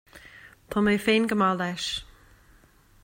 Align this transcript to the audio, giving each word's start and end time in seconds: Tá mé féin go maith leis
Tá 0.75 0.83
mé 0.87 0.95
féin 1.03 1.29
go 1.33 1.37
maith 1.43 1.61
leis 1.61 1.91